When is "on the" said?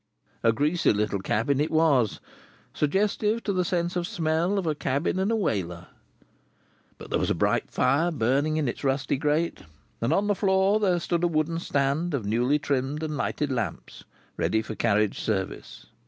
10.11-10.33